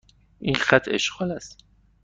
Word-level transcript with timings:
این 0.39 0.55
خط 0.55 0.87
اشغال 0.91 1.31
است. 1.31 1.57